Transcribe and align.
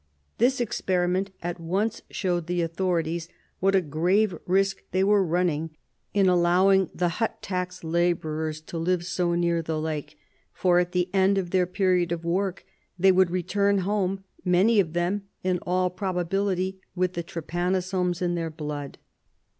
This 0.39 0.59
experiment 0.59 1.29
at 1.43 1.59
once 1.59 2.01
showed 2.09 2.47
the 2.47 2.63
authorities 2.63 3.29
what 3.59 3.75
a 3.75 3.81
grave 3.81 4.33
risk 4.47 4.81
they 4.89 5.03
were 5.03 5.23
running 5.23 5.77
in 6.11 6.27
allowing 6.27 6.89
the 6.91 7.07
hut 7.21 7.39
tax 7.43 7.83
labourers 7.83 8.61
to 8.61 8.79
live 8.79 9.05
so 9.05 9.35
near 9.35 9.61
the 9.61 9.79
lake, 9.79 10.17
for 10.53 10.79
at 10.79 10.91
the 10.93 11.07
end 11.13 11.37
of 11.37 11.51
their 11.51 11.67
period 11.67 12.11
of 12.11 12.25
work 12.25 12.65
they 12.97 13.11
would 13.11 13.29
return 13.29 13.77
home, 13.85 14.23
many 14.43 14.79
of 14.79 14.93
them, 14.93 15.25
in 15.43 15.59
all 15.67 15.91
probability, 15.91 16.81
with 16.95 17.13
the 17.13 17.21
trypanosomes 17.21 18.23
in 18.23 18.33
their 18.33 18.49
blood. 18.49 18.97